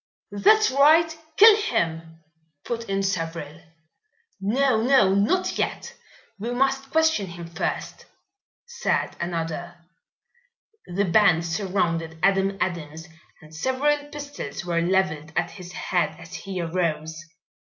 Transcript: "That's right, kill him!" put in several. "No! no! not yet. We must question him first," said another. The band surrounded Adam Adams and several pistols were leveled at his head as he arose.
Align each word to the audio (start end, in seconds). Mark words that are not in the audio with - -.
"That's 0.31 0.71
right, 0.71 1.15
kill 1.37 1.55
him!" 1.57 2.23
put 2.65 2.89
in 2.89 3.03
several. 3.03 3.61
"No! 4.39 4.81
no! 4.81 5.13
not 5.13 5.59
yet. 5.59 5.95
We 6.39 6.49
must 6.55 6.89
question 6.89 7.27
him 7.27 7.45
first," 7.45 8.07
said 8.65 9.15
another. 9.19 9.75
The 10.87 11.05
band 11.05 11.45
surrounded 11.45 12.17
Adam 12.23 12.57
Adams 12.59 13.07
and 13.43 13.53
several 13.53 13.95
pistols 14.09 14.65
were 14.65 14.81
leveled 14.81 15.33
at 15.35 15.51
his 15.51 15.71
head 15.73 16.15
as 16.19 16.33
he 16.33 16.59
arose. 16.59 17.23